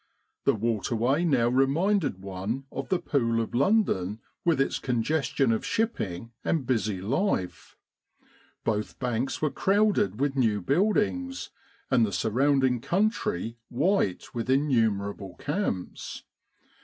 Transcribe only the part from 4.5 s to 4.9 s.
its